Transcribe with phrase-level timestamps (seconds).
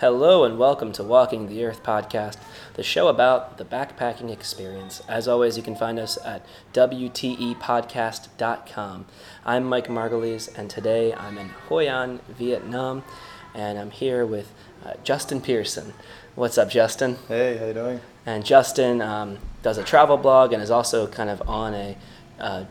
[0.00, 2.38] Hello and welcome to Walking the Earth podcast,
[2.72, 5.02] the show about the backpacking experience.
[5.06, 6.42] As always, you can find us at
[6.72, 9.04] WTEpodcast.com.
[9.44, 13.04] I'm Mike Margulies, and today I'm in Hoi An, Vietnam,
[13.54, 14.50] and I'm here with
[14.86, 15.92] uh, Justin Pearson.
[16.34, 17.18] What's up, Justin?
[17.28, 18.00] Hey, how you doing?
[18.24, 21.94] And Justin um, does a travel blog and is also kind of on a
[22.38, 22.64] uh,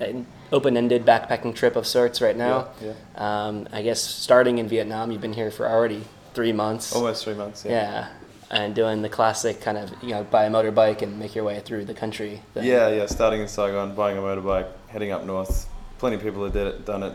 [0.00, 2.68] an open-ended backpacking trip of sorts right now.
[2.82, 6.94] Yeah, Um, I guess starting in Vietnam, you've been here for already three months.
[6.94, 7.64] Almost three months.
[7.64, 7.72] Yeah.
[7.72, 8.08] Yeah,
[8.50, 11.60] and doing the classic kind of you know buy a motorbike and make your way
[11.60, 12.42] through the country.
[12.54, 12.64] thing.
[12.64, 13.06] Yeah, yeah.
[13.06, 15.68] Starting in Saigon, buying a motorbike, heading up north.
[15.98, 17.14] Plenty of people have did it, done it.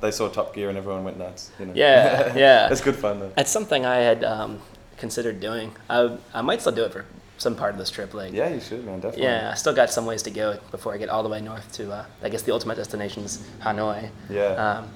[0.00, 1.52] They saw Top Gear and everyone went nuts.
[1.60, 1.72] You know?
[1.74, 2.70] Yeah, yeah.
[2.70, 3.32] it's good fun though.
[3.36, 4.60] It's something I had um,
[4.96, 5.72] considered doing.
[5.88, 7.04] I I might still do it for
[7.38, 8.14] some part of this trip.
[8.14, 8.96] Like Yeah, you should, man.
[9.00, 9.24] Definitely.
[9.24, 11.70] yeah, I still got some ways to go before I get all the way north
[11.74, 14.10] to uh, I guess the ultimate destination is Hanoi.
[14.28, 14.42] Yeah.
[14.44, 14.88] Um,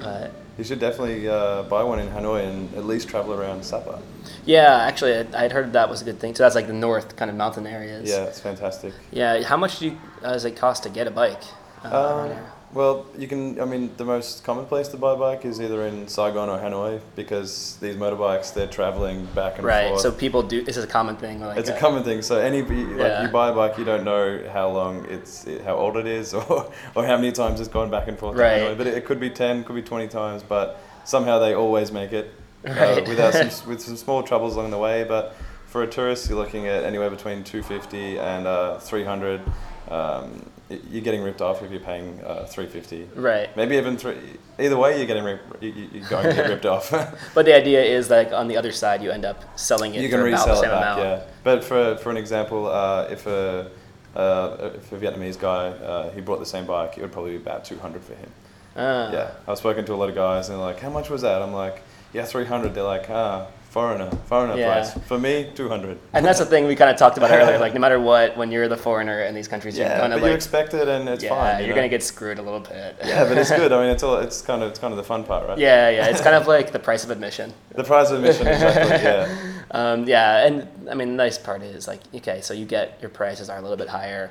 [0.00, 3.98] but You should definitely uh, buy one in Hanoi and at least travel around Sapa.
[4.44, 6.34] yeah, actually, I I'd heard that was a good thing.
[6.34, 8.08] So that's like the north kind of mountain areas.
[8.08, 8.92] Yeah, it's fantastic.
[9.10, 9.42] Yeah.
[9.42, 11.42] How much do you, uh, does it cost to get a bike?
[11.84, 12.52] Uh, Um, here?
[12.74, 13.60] Well, you can.
[13.60, 16.58] I mean, the most common place to buy a bike is either in Saigon or
[16.58, 19.88] Hanoi because these motorbikes they're traveling back and right.
[19.88, 19.92] forth.
[19.92, 20.00] Right.
[20.00, 20.62] So people do.
[20.62, 21.40] This is a common thing.
[21.40, 22.20] Like, It's a uh, common thing.
[22.22, 23.22] So any like Yeah.
[23.22, 26.72] you buy a bike, you don't know how long it's how old it is or
[26.96, 28.36] or how many times it's gone back and forth.
[28.36, 28.60] Right.
[28.62, 28.76] Hanoi.
[28.76, 30.42] But it, it could be ten, could be twenty times.
[30.42, 32.98] But somehow they always make it Right.
[32.98, 35.04] uh, without some with some small troubles along the way.
[35.04, 35.36] But
[35.66, 39.42] for a tourist, you're looking at anywhere between two fifty and uh, three hundred.
[39.88, 43.08] Um, you're getting ripped off if you're paying uh, three fifty.
[43.14, 43.54] Right.
[43.56, 44.16] Maybe even three.
[44.58, 46.90] Either way, you're getting rip, you, you're going to get ripped off.
[47.34, 50.08] But the idea is like on the other side, you end up selling it you
[50.08, 51.00] for can about the resell same it back, amount.
[51.00, 51.22] yeah.
[51.42, 53.70] But for for an example, uh, if a
[54.16, 57.36] uh, if a Vietnamese guy uh, he brought the same bike, it would probably be
[57.42, 58.30] about two hundred for him.
[58.76, 59.12] Ah.
[59.12, 61.42] Yeah, I've spoken to a lot of guys, and they're like, "How much was that?"
[61.42, 62.74] I'm like, "Yeah, three hundred.
[62.74, 64.72] They're like, "Ah, foreigner, foreigner Yeah.
[64.72, 64.92] price.
[65.10, 65.98] For me, two hundred.
[66.12, 67.58] And that's the thing we kind of talked about earlier.
[67.58, 70.20] Like no matter what, when you're the foreigner in these countries, you're Yeah, but of
[70.20, 71.58] you like, expect it, and it's yeah, fine.
[71.58, 71.80] you you're know?
[71.80, 72.96] gonna get screwed a little bit.
[73.04, 73.72] Yeah, but it's good.
[73.72, 75.58] I mean, it's all it's kind of it's kind of the fun part, right?
[75.58, 76.06] yeah, yeah.
[76.06, 77.52] It's kind of like the price of admission.
[77.74, 78.96] The price of admission, exactly.
[79.08, 79.26] Yeah.
[79.72, 80.54] Um, yeah, and
[80.88, 83.62] I mean, the nice part is like, okay, so you get your prices are a
[83.66, 84.30] little bit higher,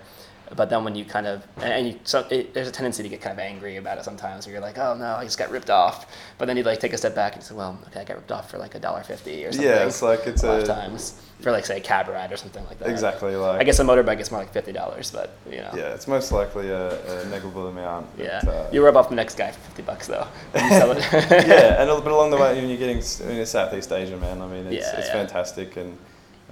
[0.56, 3.22] but then when you kind of and you so it, there's a tendency to get
[3.22, 4.46] kind of angry about it sometimes.
[4.46, 6.06] Where you're like, oh no, I just got ripped off.
[6.38, 8.32] But then you like take a step back and say, well, okay, I got ripped
[8.32, 9.70] off for like a dollar fifty or something.
[9.70, 12.32] Yeah, it's like it's a lot a of times for like say a cab ride
[12.32, 12.90] or something like that.
[12.90, 13.60] exactly like.
[13.60, 15.72] I guess a motorbike is more like fifty dollars, but you know.
[15.76, 18.08] Yeah, it's most likely a, a negligible amount.
[18.18, 18.42] Yeah.
[18.48, 20.28] uh, you rub off the next guy for fifty bucks though.
[20.56, 21.00] you sell it.
[21.48, 24.18] yeah, and a- but along the way, when you're getting s- I mean, Southeast Asia,
[24.18, 24.42] man.
[24.42, 25.14] I mean, it's, Yeah, it's yeah.
[25.14, 25.98] fantastic, and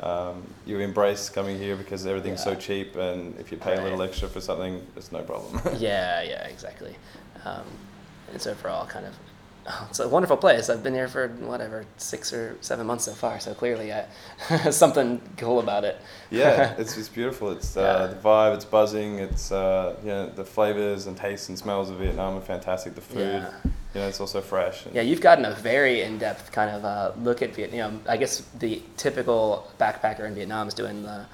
[0.01, 4.01] um, you embrace coming here because everything's so cheap, and if you pay a little
[4.01, 5.61] extra for something, it's no problem.
[5.77, 6.95] yeah, yeah, exactly.
[7.45, 7.63] Um,
[8.55, 9.13] for all kind of
[9.67, 10.69] oh, it's a wonderful place.
[10.69, 14.05] I've been here for whatever six or seven months so far, so clearly I,
[14.71, 15.99] something cool about it.
[16.31, 17.51] yeah, it's, it's beautiful.
[17.51, 18.07] It's uh, Yeah.
[18.07, 18.55] the vibe.
[18.55, 19.19] It's buzzing.
[19.19, 22.95] It's uh, you know the flavors and tastes and smells of Vietnam are fantastic.
[22.95, 23.51] The food, Yeah.
[23.93, 24.85] You know, it's also fresh.
[24.93, 28.01] Yeah, you've gotten a very in-depth kind of uh, look at Vietnam.
[28.07, 31.25] I guess the typical backpacker in Vietnam is doing the,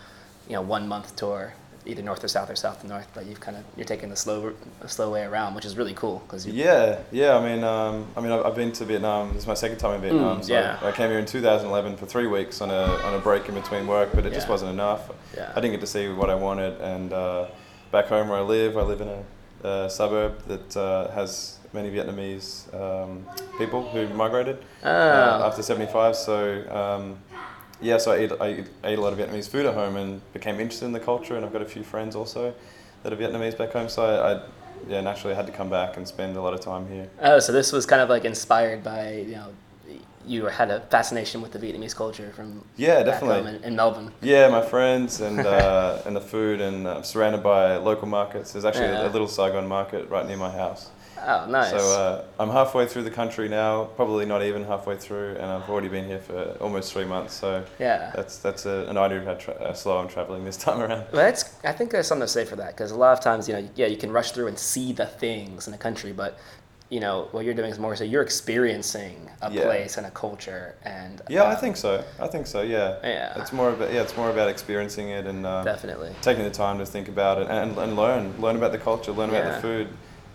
[0.48, 1.54] you know, one-month tour,
[1.86, 3.08] either north or south or south to north.
[3.14, 4.54] But you've kind of you're taking the slow,
[4.88, 7.38] slow way around, which is really cool because Yeah, yeah.
[7.38, 9.34] I mean, um, I mean, I've, I've been to Vietnam.
[9.34, 10.40] This is my second time in Vietnam.
[10.40, 10.80] Mm, so yeah.
[10.82, 13.86] I came here in 2011 for three weeks on a on a break in between
[13.86, 15.12] work, but it just wasn't enough.
[15.36, 15.52] Yeah.
[15.56, 16.82] I didn't get to see what I wanted.
[16.82, 17.48] And uh,
[17.92, 19.24] back home where I live, I live in a,
[19.86, 23.26] a suburb that uh, has many Vietnamese um,
[23.58, 24.88] people who migrated Oh.
[24.90, 26.16] uh, after 75.
[26.16, 26.64] So.
[26.70, 27.18] Um,
[27.80, 30.60] yeah, so I ate, I ate a lot of Vietnamese food at home and became
[30.60, 32.52] interested in the culture, and I've got a few friends also
[33.04, 33.88] that are Vietnamese back home.
[33.88, 34.42] So I, I
[34.90, 37.08] yeah, naturally had to come back and spend a lot of time here.
[37.22, 39.50] Oh, so this was kind of like inspired by you know,
[40.26, 43.56] you had a fascination with the Vietnamese culture from Yeah, definitely.
[43.58, 44.12] in, in Melbourne.
[44.22, 48.54] Yeah, my friends and uh, and the food, and uh, surrounded by local markets.
[48.54, 49.04] There's actually Yeah.
[49.04, 50.90] a, a little Saigon market right near my house.
[51.28, 51.72] Oh, nice.
[51.72, 55.70] So uh, I'm halfway through the country now, probably not even halfway through, and I've
[55.70, 57.34] already been here for almost three months.
[57.34, 58.14] So yeah.
[58.16, 61.06] that's that's a, an idea of how tra- uh, slow I'm traveling this time around.
[61.12, 61.54] Well, that's.
[61.66, 63.70] I think there's something to say for that because a lot of times, you know,
[63.76, 66.40] yeah, you can rush through and see the things in a country, but
[66.90, 69.64] you know what you're doing is more so you're experiencing a Yeah.
[69.66, 72.06] place and a culture, and Yeah, I um, think so.
[72.22, 72.62] I think so.
[72.62, 73.00] Yeah.
[73.04, 73.42] Yeah.
[73.42, 76.16] It's more about yeah, it's more about experiencing it and um, definitely.
[76.22, 79.30] taking the time to think about it and, and learn learn about the culture, learn
[79.30, 79.90] about the food.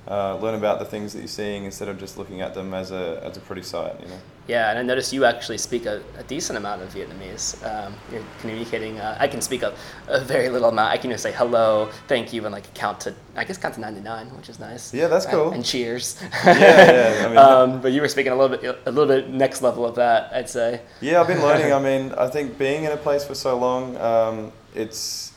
[0.08, 2.90] Uh, learn about the things that you're seeing instead of just looking at them as
[2.90, 4.00] a as a pretty sight.
[4.00, 4.18] You know.
[4.48, 7.64] Yeah, and I noticed you actually speak a, a decent amount of Vietnamese.
[7.64, 8.98] Um, you're communicating.
[8.98, 9.72] Uh, I can speak a,
[10.08, 10.90] a very little amount.
[10.90, 13.80] I can just say hello, thank you, and like count to I guess count to
[13.80, 14.92] ninety nine, which is nice.
[14.92, 15.52] Yeah, that's And- cool.
[15.52, 16.20] And, cheers.
[16.44, 17.38] Yeah, yeah, I mean-
[17.74, 20.32] um, but you were speaking a little bit a little bit next level of that,
[20.34, 20.80] I'd say.
[21.00, 21.72] Yeah, I've been learning.
[21.72, 25.31] I mean, I think being in a place for so long, um, it's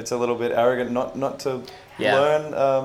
[0.00, 1.50] it's a little bit arrogant not not to
[1.98, 2.18] Yeah.
[2.18, 2.84] learn um,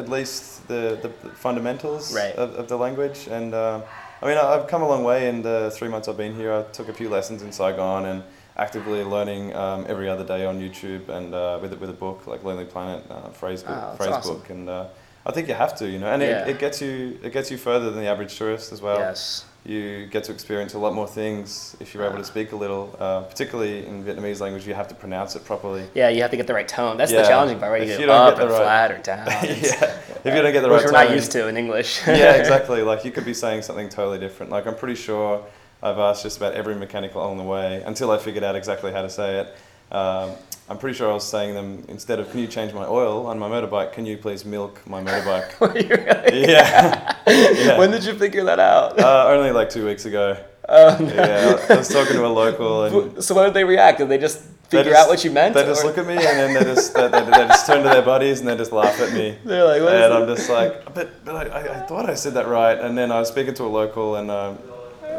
[0.00, 1.10] at least the, the
[1.46, 2.34] fundamentals Right.
[2.42, 3.28] of, of the language.
[3.30, 3.80] And uh,
[4.22, 6.52] I mean, I've come a long way in the three months I've been here.
[6.52, 8.22] I took a few lessons in Saigon and
[8.56, 12.26] actively learning um, every other day on YouTube and uh, with, a- with a book
[12.26, 14.34] like Lonely Planet, uh, phrase book, Oh, phrase awesome.
[14.38, 14.50] book.
[14.50, 14.86] And uh,
[15.26, 16.42] I think you have to, you know, and Yeah.
[16.42, 19.44] it, it gets you it gets you further than the average tourist as well yes.
[19.64, 22.94] you get to experience a lot more things if you're able to speak a little.
[23.00, 25.84] Uh, particularly in Vietnamese language, you have to pronounce it properly.
[25.94, 26.96] Yeah, you have to get the right tone.
[26.96, 27.28] That's the Yeah.
[27.28, 27.82] challenging part, right?
[27.82, 29.26] If You you don't up get the right- flat or down.
[29.26, 32.00] yeah, if you don't get the Which right we're not used to in English.
[32.06, 32.82] yeah, exactly.
[32.82, 34.52] Like you could be saying something totally different.
[34.52, 35.42] Like I'm pretty sure
[35.82, 39.02] I've asked just about every mechanic along the way until I figured out exactly how
[39.02, 39.56] to say it.
[39.90, 40.32] Um,
[40.68, 43.38] I'm pretty sure I was saying them instead of "Can you change my oil on
[43.38, 43.92] my motorbike?
[43.92, 46.50] Can you please milk my motorbike?" Really?
[46.50, 47.78] yeah, Yeah.
[47.78, 48.98] When did you figure that out?
[48.98, 50.36] uh, only like two weeks ago.
[50.68, 51.06] Oh, no.
[51.14, 52.84] Yeah, I was talking to a local
[53.14, 53.98] and So how did they react?
[53.98, 55.54] Did they just They figure just- out what you meant?
[55.54, 57.88] They just look at me and then they just they, they, they just turn to
[57.88, 59.38] their buddies and they just laugh at me.
[59.44, 60.14] They're like, what is and?
[60.14, 62.76] I'm just like, but, but I, I, I thought I said that right.
[62.76, 64.58] And then I was speaking to a local and um,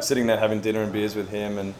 [0.01, 1.57] sitting there having dinner and beers with him.
[1.57, 1.73] And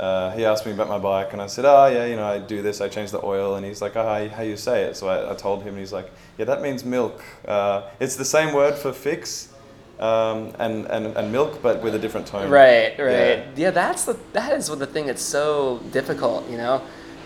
[0.00, 1.34] uh, he asked me about my bike.
[1.34, 3.56] And I said, oh, yeah, you know, I do this, I change the oil.
[3.56, 4.96] And he's like, oh, how, you say it?
[4.96, 7.22] So I, I told him, and he's like, yeah, that means milk.
[7.46, 9.52] Uh, it's the same word for fix
[9.98, 12.48] um, and, and, and milk, but with a different tone.
[12.50, 13.10] Right, right.
[13.10, 13.46] Yeah.
[13.56, 13.70] Yeah.
[13.70, 16.82] that's the that is what the thing that's so difficult, you know,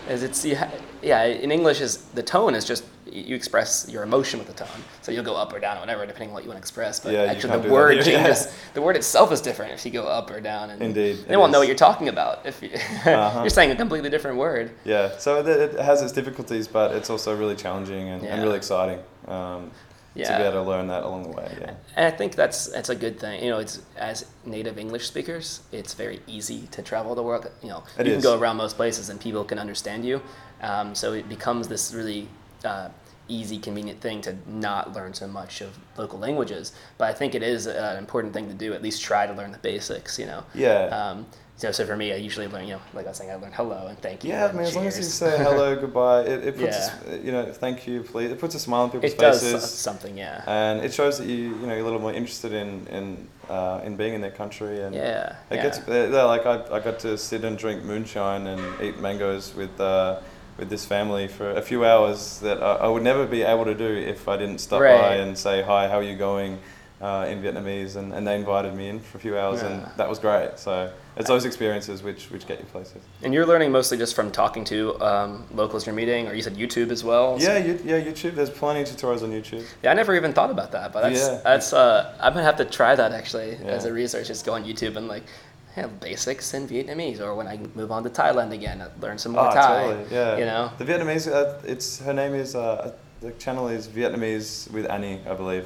[0.09, 1.23] is it's you ha- yeah.
[1.23, 5.11] In English, is the tone is just you express your emotion with the tone, so
[5.11, 6.99] you'll go up or down or whatever depending on what you want to express.
[6.99, 8.53] But Yeah, actually, the word changes.
[8.73, 11.51] The word itself is different if you go up or down, and Indeed, they won't
[11.51, 12.69] know what you're talking about if you,
[13.05, 13.41] Uh-huh.
[13.41, 14.71] you're saying a completely different word.
[14.85, 18.33] Yeah, so it, it has its difficulties, but it's also really challenging and, Yeah.
[18.33, 19.71] and really exciting um,
[20.15, 21.55] to be able to learn that along the way.
[21.59, 21.73] Yeah.
[21.97, 23.43] And I think that's that's a good thing.
[23.43, 27.51] You know, it's as native English speakers, it's very easy to travel the world.
[27.61, 28.23] You know, It you is.
[28.23, 30.21] can go around most places and people can understand you.
[30.61, 32.29] Um, so it becomes this really
[32.65, 32.89] uh,
[33.27, 36.73] easy, convenient thing to not learn so much of local languages.
[36.97, 38.73] But I think it is an important thing to do.
[38.73, 40.19] At least try to learn the basics.
[40.19, 40.43] You know.
[40.53, 40.85] Yeah.
[40.87, 41.25] Um,
[41.57, 42.67] so, so for me, I usually learn.
[42.67, 44.31] You know, like I was saying, I learn hello and thank you.
[44.31, 47.13] Yeah, I mean, as long as you say hello, goodbye, it, it puts, Yeah.
[47.13, 48.29] a you know, thank you, please.
[48.29, 49.61] It puts a smile on people's it does faces.
[49.61, 50.17] so- something.
[50.17, 50.43] Yeah.
[50.47, 53.79] and it shows that you, you know, you're a little more interested in in uh,
[53.85, 55.37] in being in their country, and yeah.
[55.49, 55.63] it yeah.
[55.63, 59.55] gets they're, they're like I, I got to sit and drink moonshine and eat mangoes
[59.55, 60.19] with uh,
[60.57, 63.75] with this family for a few hours that I, I would never be able to
[63.75, 66.59] do if I didn't stop by and say hi, how are you going,
[67.01, 70.07] uh, in Vietnamese, and, and they invited me in for a few hours, and that
[70.07, 70.57] was great.
[70.57, 73.01] So it's those experiences which which get you places.
[73.21, 76.55] And you're learning mostly just from talking to um, locals you're meeting, or you said
[76.55, 77.37] YouTube as well.
[77.39, 78.35] Yeah, you, yeah, YouTube.
[78.35, 79.65] There's plenty of tutorials on YouTube.
[79.83, 81.41] Yeah, I never even thought about that, but that's Yeah.
[81.43, 84.27] that's uh, I'm gonna have to try that actually as a research.
[84.27, 85.23] Just go on YouTube and like,
[85.77, 89.47] yeah, basics in Vietnamese, or when I move on to Thailand again, learn some more
[89.47, 89.83] Ah, Thai.
[89.83, 90.05] totally.
[90.11, 90.37] Yeah.
[90.37, 90.71] You know.
[90.77, 91.31] The Vietnamese.
[91.31, 95.65] Uh, it's her name is uh, the channel is Vietnamese with Annie, I believe.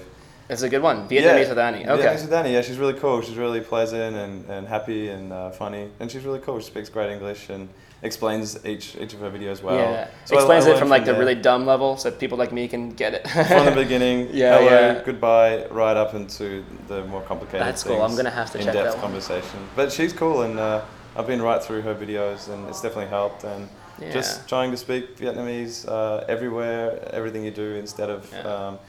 [0.50, 1.08] It's a good one.
[1.08, 1.50] Vietnamese yeah.
[1.50, 1.88] with Annie.
[1.88, 2.04] Okay.
[2.04, 2.54] Vietnamese with Annie.
[2.54, 3.22] Yeah, she's really cool.
[3.22, 6.60] She's really pleasant and, and happy and uh, funny, and she's really cool.
[6.60, 7.70] She speaks great English and
[8.02, 9.76] explains each each of her videos well.
[9.76, 10.08] yeah.
[10.26, 12.68] So I- Explains I it from like the really dumb level, so people like me
[12.68, 13.28] can get it.
[13.30, 14.30] from the beginning.
[14.32, 15.02] Yeah, hello, yeah.
[15.04, 17.62] goodbye, right up into the more complicated.
[17.68, 18.02] That's cool.
[18.02, 19.02] I'm gonna have to check in-depth that one.
[19.02, 19.60] conversation.
[19.76, 20.82] But she's cool, and uh,
[21.16, 23.44] I've been right through her videos, and it's definitely helped.
[23.44, 23.68] And
[24.02, 24.14] Yeah.
[24.14, 28.54] just trying to speak Vietnamese uh, everywhere, everything you do, instead of Yeah.
[28.54, 28.80] um,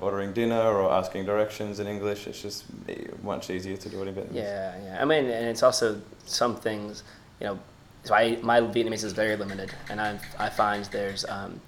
[0.00, 2.26] ordering dinner or asking directions in English.
[2.26, 2.64] It's just
[3.22, 4.34] much easier to do it in Vietnamese.
[4.44, 5.02] Yeah, yeah.
[5.02, 5.86] I mean, and it's also
[6.26, 7.02] some things,
[7.40, 7.58] you know.
[8.04, 11.60] So I my Vietnamese is very limited, and I I find there's, um,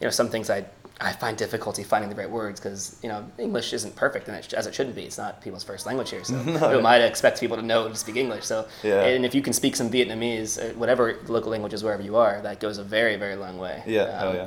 [0.00, 0.64] you know, some things I
[0.98, 4.54] I find difficulty finding the right words because you know English isn't perfect and it,
[4.54, 5.02] as it shouldn't be.
[5.02, 6.58] It's not people's first language here, so No.
[6.70, 8.44] who might expect people to know to speak English?
[8.46, 9.02] So Yeah.
[9.04, 12.40] and if you can speak some Vietnamese, uh, whatever local language is, wherever you are,
[12.42, 13.82] that goes a very very long way.
[13.86, 14.46] Yeah, hell Um, yeah.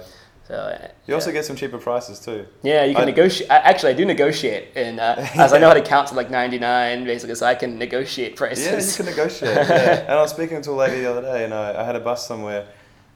[0.49, 1.35] So uh, You also yeah.
[1.35, 2.47] get some cheaper prices too.
[2.63, 3.51] Yeah, you can I- negotiate.
[3.51, 6.57] Actually, I do negotiate, and uh, as I know how to count to like ninety
[6.57, 8.65] nine, basically, so I can negotiate prices.
[8.65, 9.55] Yeah, you can negotiate.
[9.55, 9.99] yeah.
[10.01, 11.99] And I was speaking to a lady the other day, and I, I had a
[11.99, 12.65] bus somewhere,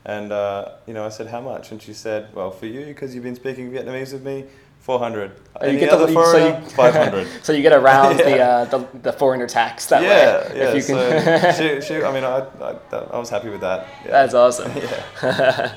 [0.06, 3.16] and uh, you know, I said how much, and she said, "Well, for you, because
[3.16, 4.46] you've been speaking Vietnamese with me,
[4.82, 5.32] four hundred.
[5.60, 7.28] Oh, you get the- you- so you- five hundred.
[7.44, 8.48] so you get around the, Yeah.
[8.50, 10.10] uh, the the foreigner tax that yeah,
[10.52, 10.58] way.
[10.60, 10.68] yeah.
[10.70, 13.88] If you so she, she, I mean, I, I, I was happy with that.
[14.06, 14.12] Yeah.
[14.12, 14.72] That's awesome.
[14.78, 15.75] yeah.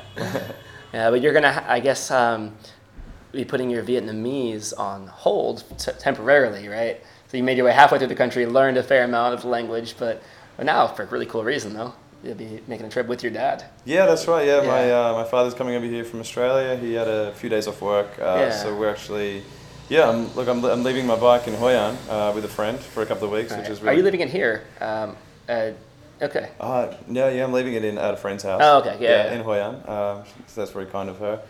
[0.96, 1.62] Yeah, but you're gonna.
[1.68, 2.54] I guess um,
[3.32, 6.98] be putting your Vietnamese on hold t- temporarily, right?
[7.28, 9.48] So you made your way halfway through the country, learned a fair amount of the
[9.48, 10.22] language, but,
[10.56, 11.92] but now for a really cool reason though,
[12.24, 13.64] you'll be making a trip with your dad.
[13.84, 14.46] Yeah, that's right.
[14.46, 16.76] Yeah, my uh, my father's coming over here from Australia.
[16.78, 18.50] He had a few days off work, uh, Yeah.
[18.52, 19.42] so we're actually,
[19.90, 20.08] yeah.
[20.08, 23.02] I'm, look, I'm, I'm leaving my bike in Hoi An uh, with a friend for
[23.02, 23.70] a couple of weeks, which Right.
[23.70, 23.96] is Are really.
[23.98, 24.64] you living in here?
[24.80, 25.14] Um,
[25.46, 25.72] uh,
[26.22, 26.50] okay.
[26.60, 28.60] Uh, no, yeah, I'm leaving it in at a friend's house.
[28.62, 29.34] Oh, okay, yeah, yeah.
[29.34, 29.74] in Hoi An.
[29.88, 31.40] Um, so that's very kind of her.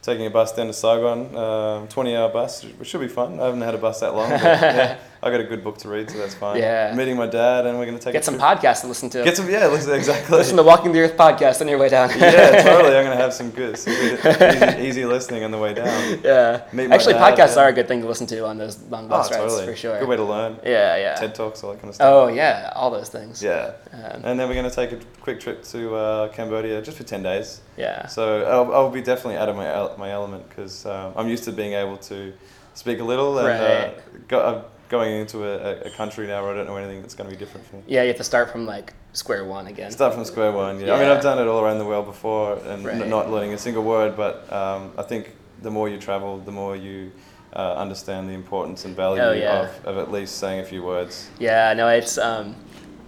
[0.00, 3.40] Taking a bus down to Saigon, um, 20 hour bus, which should be fun.
[3.40, 4.30] I haven't had a bus that long.
[4.30, 6.58] But yeah, I got a good book to read, so that's fine.
[6.58, 6.94] Yeah.
[6.94, 8.46] Meeting my dad, and we're going to take Get some trip.
[8.46, 9.24] podcasts to listen to.
[9.24, 10.36] Get some, yeah, listen, exactly.
[10.38, 12.08] listen to Walking the Earth podcast on your way down.
[12.10, 12.96] yeah, totally.
[12.96, 16.20] I'm going to have some good, some good easy, easy listening on the way down.
[16.22, 16.62] Yeah.
[16.72, 17.62] Meet my Actually, dad, podcasts yeah.
[17.62, 19.66] are a good thing to listen to on those long bus oh, rides totally.
[19.72, 19.98] for sure.
[19.98, 20.56] Good way to learn.
[20.64, 21.14] Yeah, yeah.
[21.16, 22.06] TED Talks, all that kind of stuff.
[22.12, 23.42] Oh yeah, all those things.
[23.42, 23.72] Yeah.
[23.92, 27.02] Um, And then we're going to take a quick trip to uh, Cambodia just for
[27.04, 27.60] 10 days.
[27.76, 28.06] yeah.
[28.06, 29.66] So I'll, I'll be definitely out of my,
[29.98, 32.32] my element because um, I'm used to being able to
[32.74, 33.50] speak a little and uh,
[33.96, 34.28] Right.
[34.28, 37.28] go, I'm going into a, a- country now where I don't know anything that's going
[37.30, 37.82] to be different for me.
[37.86, 39.90] Yeah, you have to start from like square one again.
[39.90, 40.80] Start from square one.
[40.80, 40.94] Yeah.
[40.94, 43.00] I mean, I've done it all around the world before and Right.
[43.00, 46.52] n- not learning a single word, but um, I think the more you travel, the
[46.52, 47.10] more you
[47.54, 49.62] uh, understand the importance and value Oh, yeah.
[49.62, 51.28] of, of at least saying a few words.
[51.38, 52.54] Yeah, no, it's um,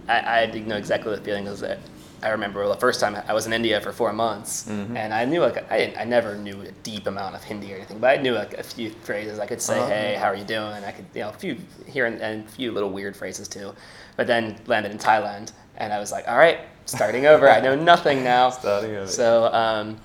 [0.07, 1.79] I, I know exactly the feeling is that
[2.23, 4.95] I remember the first time I was in India for four months, Mhm.
[4.95, 7.77] and I knew like I didn't, I never knew a deep amount of Hindi or
[7.77, 9.39] anything, but I knew like a few phrases.
[9.39, 9.87] I could say, Uh-huh.
[9.89, 12.51] "Hey, how are you doing?" I could you know a few here and, and a
[12.51, 13.73] few little weird phrases too,
[14.17, 17.49] but then landed in Thailand, and I was like, "All right, starting over.
[17.49, 19.07] I know nothing now." Starting over.
[19.07, 19.97] So um,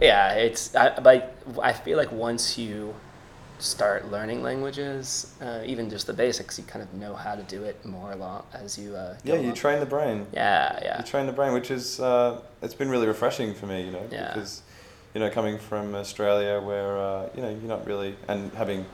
[0.00, 2.94] yeah, it's I, but I feel like once you
[3.66, 7.62] start learning languages, uh, even just the basics, you kind of know how to do
[7.64, 8.94] it more along as you.
[8.96, 9.54] Uh, Yeah, you along.
[9.54, 10.26] train the brain.
[10.32, 13.82] Yeah, yeah, You train the brain, which is uh, it's been really refreshing for me,
[13.82, 14.32] you know, Yeah.
[14.34, 14.62] because
[15.14, 18.86] you know coming from Australia where uh, you know you're not really and having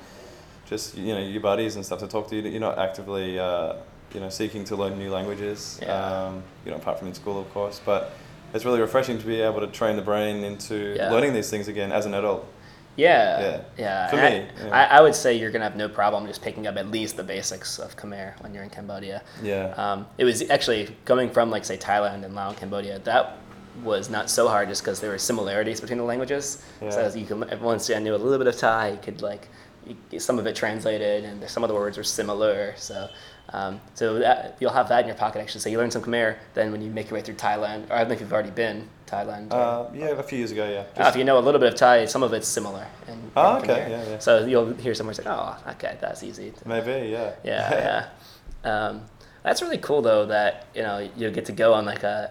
[0.68, 3.74] just you know your buddies and stuff to talk to you, you're not actively uh,
[4.14, 5.78] you know seeking to learn new languages.
[5.80, 6.26] Yeah.
[6.26, 8.12] Um, you know, apart from in school, of course, but.
[8.54, 11.10] It's really refreshing to be able to train the brain into Yeah.
[11.10, 12.46] learning these things again as an adult.
[12.98, 13.60] Yeah, Yeah.
[13.78, 14.08] yeah.
[14.10, 14.76] For And I- me, yeah.
[14.76, 17.22] I, I would say you're gonna have no problem just picking up at least the
[17.24, 19.22] basics of Khmer when you're in Cambodia.
[19.42, 19.72] Yeah.
[19.76, 22.98] Um, it was actually going from like say Thailand and Laos, Cambodia.
[23.00, 23.38] That
[23.84, 26.62] was not so hard just because there were similarities between the languages.
[26.82, 26.90] Yeah.
[26.90, 29.48] So you can once I knew a little bit of Thai, you could like
[29.86, 32.74] you, some of it translated, and some of the words were similar.
[32.76, 33.08] So.
[33.50, 35.60] Um, so that, you'll have that in your pocket actually.
[35.60, 37.98] So you learn some Khmer, then when you make your way through Thailand, or I
[38.00, 39.52] don't know if you've already been Thailand.
[39.52, 41.02] Uh, yeah, a few years ago, yeah.
[41.02, 42.86] uh, if you know a little bit of Thai, some of it's similar.
[43.36, 43.90] Oh, okay, Khmer.
[43.90, 44.18] yeah, yeah.
[44.18, 47.32] So you'll hear someone say, "Oh, okay, that's easy." Maybe, yeah.
[47.42, 48.08] Yeah,
[48.64, 48.70] yeah.
[48.70, 49.02] Um,
[49.42, 52.30] that's really cool though that you know you'll get to go on like a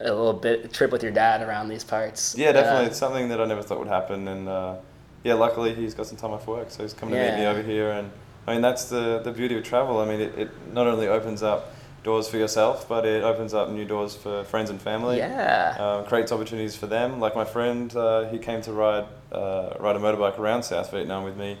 [0.00, 2.36] a little bit trip with your dad around these parts.
[2.36, 2.86] Yeah, definitely.
[2.86, 4.76] Uh, it's something that I never thought would happen, and uh,
[5.24, 7.62] yeah, luckily he's got some time off work, so he's coming to meet me over
[7.62, 7.90] here.
[7.92, 8.10] And
[8.46, 9.98] I mean, that's the the beauty of travel.
[9.98, 11.72] I mean, it, it not only opens up
[12.02, 15.18] doors for yourself, but it opens up new doors for friends and family.
[15.18, 15.76] yeah.
[15.78, 17.20] Um, creates opportunities for them.
[17.20, 21.22] Like my friend, uh, he came to ride uh, ride a motorbike around South Vietnam
[21.24, 21.56] with me,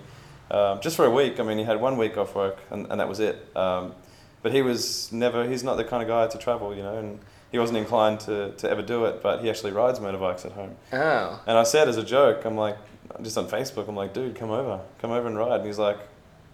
[0.50, 1.38] um, just for a week.
[1.38, 3.36] I mean, he had one week off work, and, and that was it.
[3.56, 3.94] Um,
[4.42, 5.48] but he was never.
[5.48, 7.20] He's not the kind of guy to travel, you know, and
[7.52, 9.22] he wasn't inclined to, to ever do it.
[9.22, 10.74] But he actually rides motorbikes at home.
[10.92, 11.40] oh.
[11.46, 12.76] And I said as a joke, I'm like,
[13.22, 15.60] just on Facebook, I'm like, dude, come over, come over and ride.
[15.60, 15.98] And he's like,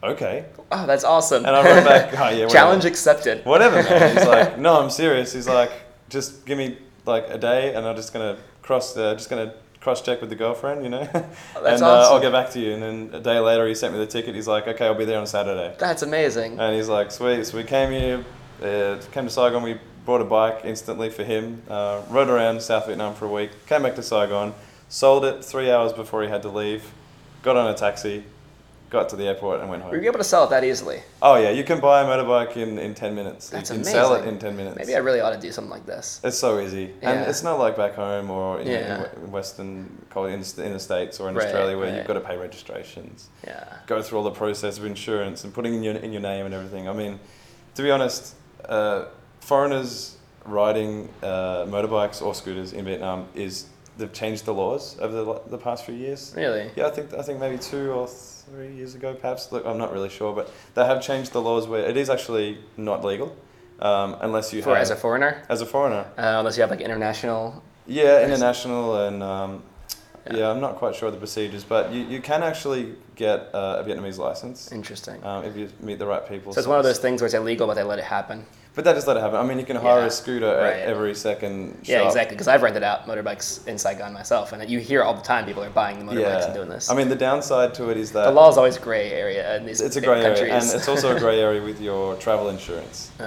[0.02, 0.46] okay.
[0.70, 1.44] Oh, that's awesome.
[1.44, 2.46] And I wrote back, oh yeah.
[2.48, 3.44] Challenge accepted.
[3.44, 4.16] Whatever, man.
[4.16, 5.32] He's like, no, I'm serious.
[5.32, 5.70] He's like,
[6.08, 10.02] just give me like a day, and I'm just gonna cross, uh, just gonna cross
[10.02, 12.74] check with the girlfriend, you know, Oh, that's and uh, I'll get back to you.
[12.74, 14.34] And then a day later, he sent me the ticket.
[14.34, 15.74] He's like, okay, I'll be there on Saturday.
[15.78, 16.58] That's amazing.
[16.58, 17.44] And he's like, sweet.
[17.46, 18.24] So we came here,
[18.62, 19.62] uh, came to Saigon.
[19.62, 21.62] We bought a bike instantly for him.
[21.68, 23.50] Uh, rode around South Vietnam for a week.
[23.66, 24.54] Came back to Saigon,
[24.88, 26.90] sold it three hours before he had to leave.
[27.42, 28.24] Got on a taxi,
[28.90, 29.90] got to the airport, and went home.
[29.90, 31.02] Were you able to sell it that easily?
[31.20, 33.50] Oh yeah, you can buy a motorbike in, in ten minutes.
[33.50, 34.76] That's you can sell it in ten minutes.
[34.78, 36.20] Maybe I really ought to do something like this.
[36.24, 37.10] It's so easy, Yeah.
[37.12, 39.08] and it's not like back home or in, Yeah.
[39.16, 39.68] in, Western,
[40.16, 41.96] in, the- in the states or in Right, Australia where right.
[41.96, 43.64] you've got to pay registrations, Yeah.
[43.86, 46.54] go through all the process of insurance and putting in your in your name and
[46.54, 46.88] everything.
[46.88, 47.20] I mean,
[47.74, 48.34] to be honest,
[48.68, 49.04] uh,
[49.40, 53.66] foreigners riding uh, motorbikes or scooters in Vietnam is
[53.98, 56.32] they've changed the laws over the, the past few years.
[56.36, 56.70] Really?
[56.76, 58.08] Yeah, I think I think maybe two or
[58.50, 59.52] three years ago, perhaps.
[59.52, 62.58] Look, I'm not really sure, but they have changed the laws where it is actually
[62.76, 63.36] not legal
[63.80, 66.04] um, unless you For have as a foreigner, as a foreigner.
[66.18, 67.62] uh, unless you have like international.
[67.86, 69.62] Yeah, international and um,
[70.30, 70.50] Yeah.
[70.50, 73.84] I'm not quite sure of the procedures, but you, you can actually get uh, a
[73.84, 75.22] Vietnamese license Interesting.
[75.24, 76.52] um, if you meet the right people.
[76.52, 78.44] So it's one of those things where it's illegal, but they let it happen.
[78.78, 79.34] But that just let it happen.
[79.34, 80.06] I mean, you can hire Yeah.
[80.06, 80.74] a scooter Right.
[80.74, 81.78] at every second.
[81.82, 82.06] Yeah, shop.
[82.06, 82.36] exactly.
[82.36, 85.64] Because I've rented out motorbikes in Saigon myself, and you hear all the time people
[85.64, 86.88] are buying the motorbikes and doing this.
[86.88, 89.56] I mean, the downside to it is that the law is always a gray area
[89.56, 90.42] in these it's a grey countries.
[90.42, 93.10] area, and it's also a grey area with your travel insurance.
[93.18, 93.24] Uh,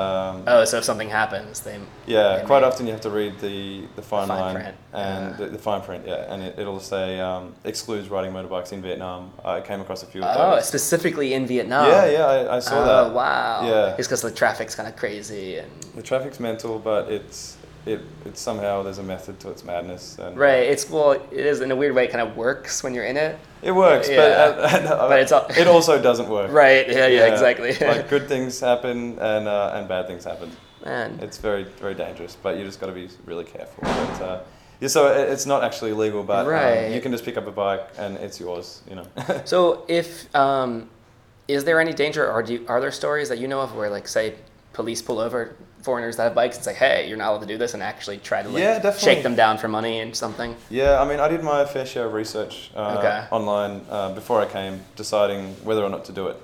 [0.00, 3.40] Um, oh, so if something happens, they Yeah, they quite often you have to read
[3.40, 5.36] the, the fine, fine line print, and yeah.
[5.38, 9.32] the, the fine print, yeah, and it, it'll say um, excludes riding motorbikes in Vietnam.
[9.46, 11.86] I came across a few of Oh, specifically in Vietnam.
[11.88, 13.14] yeah, yeah, I, I saw oh, that.
[13.14, 13.60] wow.
[13.66, 13.94] Yeah.
[13.96, 17.56] It's because the traffic's kind of crazy and The traffic's mental, but it's
[17.86, 20.64] it it's somehow there's a method to its madness, and right.
[20.64, 22.04] It's well, it is in a weird way.
[22.04, 23.38] It kind of works when you're in it.
[23.62, 24.16] it works, Yeah.
[24.50, 26.50] but at, But it's al- it also doesn't work.
[26.64, 26.88] Right.
[26.88, 27.06] Yeah.
[27.06, 27.26] Yeah.
[27.32, 27.72] exactly.
[27.80, 30.50] like good things happen and uh, and bad things happen.
[30.84, 31.18] Man.
[31.22, 33.82] It's very very dangerous, but you just got to be really careful.
[33.82, 34.40] But, uh,
[34.80, 37.86] yeah, so it's not actually legal, but um, you can just pick up a bike
[37.98, 38.82] and it's yours.
[38.88, 39.06] You know.
[39.44, 40.88] So if um,
[41.48, 43.90] is there any danger, or do you, are there stories that you know of where,
[43.90, 44.34] like, say,
[44.72, 47.56] police pull over foreigners that have bikes and say, "Hey, you're not allowed to do
[47.58, 49.00] this," and actually try to like, Yeah, definitely.
[49.00, 50.54] shake them down for money and something?
[50.68, 53.24] Yeah, I mean, I did my fair share of research uh, Okay.
[53.30, 56.36] online uh, before I came, deciding whether or not to do it.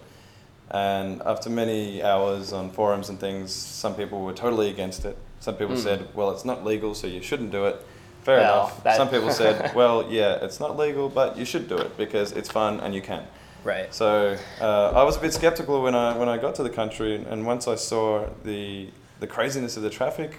[0.70, 5.16] And after many hours on forums and things, some people were totally against it.
[5.40, 5.82] Some people Mm.
[5.82, 7.76] said, "Well, it's not legal, so you shouldn't do it."
[8.24, 8.82] Fair Well, enough.
[8.82, 12.32] that- Some people said, "Well, yeah, it's not legal, but you should do it because
[12.32, 13.22] it's fun and you can."
[13.66, 13.92] Right.
[13.92, 17.16] So uh, I was a bit skeptical when I when I got to the country,
[17.16, 20.38] and once I saw the the craziness of the traffic,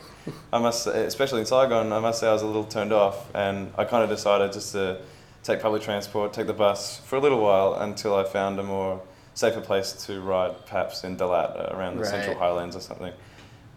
[0.53, 3.17] I must, say, especially in Saigon, I must say I was a little turned off,
[3.35, 5.01] and I kind of decided just to
[5.43, 9.01] take public transport, take the bus for a little while until I found a more
[9.33, 13.13] safer place to ride, perhaps in Dalat uh, around the Central Highlands or something.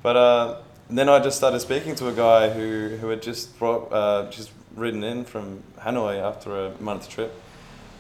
[0.03, 3.93] But uh, then I just started speaking to a guy who, who had just brought
[3.93, 7.33] uh, just ridden in from Hanoi after a month trip,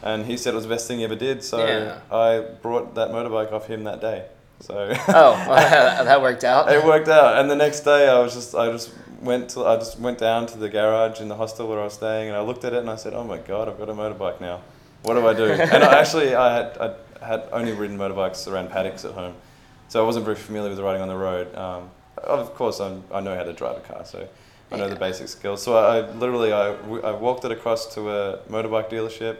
[0.02, 1.42] and he said it was the best thing he ever did.
[1.44, 1.98] So Yeah.
[2.10, 4.26] I brought that motorbike off him that day.
[4.60, 4.74] So
[5.08, 6.70] Oh, well, that worked out.
[6.70, 7.38] it worked out.
[7.38, 8.90] And the next day, I was just I just
[9.22, 11.94] went to I just went down to the garage in the hostel where I was
[11.94, 13.94] staying, and I looked at it and I said, "Oh my god, I've got a
[13.94, 14.60] motorbike now.
[15.02, 18.70] What do I do?" and I actually I had I had only ridden motorbikes around
[18.70, 19.34] paddocks at home,
[19.88, 21.54] so I wasn't very familiar with riding on the road.
[21.54, 21.90] Um,
[22.22, 24.28] of course, I'm, I know how to drive a car, so
[24.70, 25.62] I know the basic skills.
[25.62, 29.36] So I, I literally I, w- I walked it across to a motorbike dealership.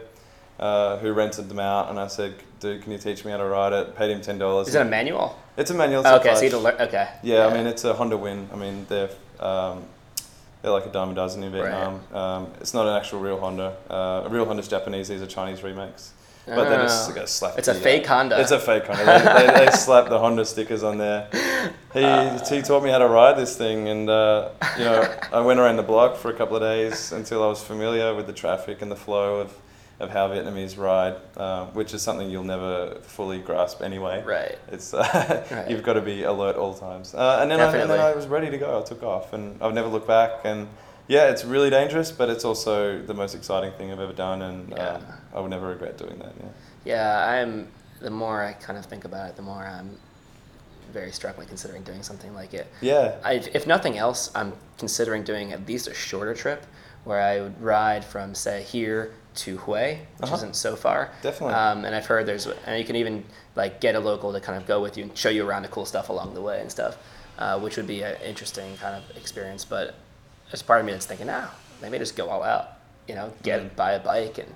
[0.61, 1.89] Uh, who rented them out?
[1.89, 4.37] And I said, "Dude, can you teach me how to ride it?" Paid him ten
[4.37, 4.67] dollars.
[4.67, 5.39] Is it a manual?
[5.57, 6.03] It's a manual.
[6.05, 6.75] Oh, it's okay, so you learn.
[6.79, 7.09] Okay.
[7.23, 8.47] Yeah, I mean it's a Honda Win.
[8.53, 9.83] I mean they're um,
[10.61, 11.63] they're like a dime a dozen in Right.
[11.63, 12.01] Vietnam.
[12.13, 13.75] Um, it's not an actual real Honda.
[13.89, 15.07] Uh, a real Honda's Japanese.
[15.07, 16.13] These are Chinese remakes.
[16.45, 17.13] But they just Oh.
[17.13, 17.57] go slap.
[17.57, 18.39] It's a uh, fake Honda.
[18.39, 19.05] It's a fake Honda.
[19.05, 21.27] They, they, they slap the Honda stickers on there.
[21.93, 22.01] He
[22.55, 25.75] he taught me how to ride this thing, and uh, you know I went around
[25.75, 28.89] the block for a couple of days until I was familiar with the traffic and
[28.91, 29.53] the flow of.
[30.01, 34.23] Of how Vietnamese ride, uh, which is something you'll never fully grasp anyway.
[34.23, 34.57] Right.
[34.71, 35.69] It's uh, Right.
[35.69, 37.13] you've got to be alert all times.
[37.13, 38.79] Uh, and then I, and then I was ready to go.
[38.79, 40.31] I took off, and I've never looked back.
[40.43, 40.67] And
[41.07, 44.69] yeah, it's really dangerous, but it's also the most exciting thing I've ever done, and
[44.71, 44.87] Yeah.
[44.95, 46.33] um, I would never regret doing that.
[46.39, 46.49] Yeah.
[46.83, 47.67] Yeah, I'm.
[47.99, 49.95] The more I kind of think about it, the more I'm
[50.91, 52.65] very strongly considering doing something like it.
[52.81, 53.17] Yeah.
[53.23, 56.65] I, if nothing else, I'm considering doing at least a shorter trip
[57.03, 60.35] where I would ride from, say, here to Hue, which Uh-huh.
[60.35, 61.11] isn't so far.
[61.21, 61.55] Definitely.
[61.55, 63.23] Um, and I've heard there's, and you can even
[63.55, 65.69] like get a local to kind of go with you and show you around the
[65.69, 66.97] cool stuff along the way and stuff,
[67.39, 69.63] uh, which would be an interesting kind of experience.
[69.65, 69.95] But
[70.49, 73.61] there's part of me that's thinking, now maybe just go all out, you know, get
[73.61, 73.75] Mm.
[73.75, 74.53] buy a bike and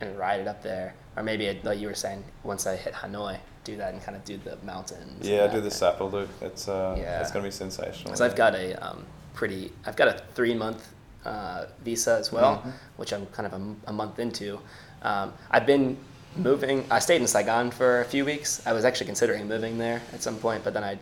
[0.00, 3.38] and ride it up there, or maybe like you were saying, once I hit Hanoi,
[3.62, 5.28] do that and kind of do the mountains.
[5.28, 6.28] Yeah, do the Sapa loop.
[6.40, 7.20] It's uh, Yeah.
[7.20, 8.06] it's gonna be sensational.
[8.06, 10.88] Because I've got a um, pretty, I've got a three month
[11.24, 12.72] uh, visa as well, Mhm.
[12.96, 13.52] which I'm kind of
[13.86, 14.58] a month into.
[15.02, 15.96] Um, I've been
[16.36, 16.84] moving.
[16.90, 18.62] I stayed in Saigon for a few weeks.
[18.66, 20.98] I was actually considering moving there at some point, but then I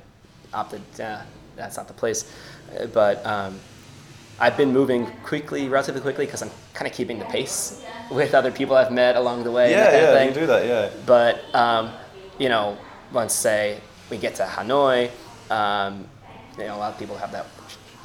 [0.53, 0.83] opted.
[0.99, 1.23] Yeah,
[1.57, 2.25] that's not the place.
[2.79, 3.61] Uh, But um,
[4.39, 8.51] I've been moving quickly, relatively quickly, because I'm kind of keeping the pace with other
[8.51, 9.71] people I've met along the way.
[9.71, 10.29] Yeah, yeah, thing.
[10.29, 10.67] you do that.
[10.67, 10.89] Yeah.
[11.07, 11.93] But um,
[12.39, 12.77] you know,
[13.13, 13.81] once say
[14.11, 15.11] we get to Hanoi,
[15.51, 16.07] um,
[16.59, 17.47] you know, a lot of people have that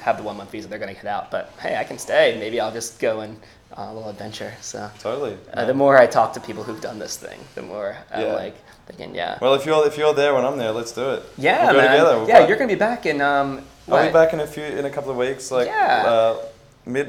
[0.06, 0.68] have the one month visa.
[0.68, 1.32] They're going to get out.
[1.32, 2.38] But hey, I can stay.
[2.39, 3.39] Maybe I'll just go and
[3.76, 4.54] uh, a little adventure.
[4.62, 5.36] So Totally.
[5.54, 8.34] uh, the more I talk to people who've done this thing, the more I'm Yeah.
[8.34, 11.24] like thinking, yeah, Well, if you're if you're there when I'm there, let's do it.
[11.39, 11.91] yeah, we'll go man.
[11.91, 12.20] together.
[12.20, 13.20] We'll yeah, you're going to be back in.
[13.20, 15.50] Um, I'll be back in a few in a couple of weeks.
[15.50, 16.04] Like Yeah.
[16.06, 16.38] uh,
[16.86, 17.08] mid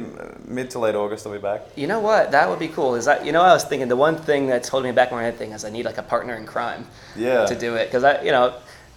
[0.49, 1.61] mid to late August, I'll be back.
[1.77, 2.31] You know what?
[2.31, 2.95] That would be cool.
[2.95, 3.43] Is that you know?
[3.43, 5.67] I was thinking the one thing that's holding me back on my head thing is
[5.67, 6.87] I need like a partner in crime.
[7.15, 7.45] Yeah.
[7.45, 8.55] to do it because I, you know,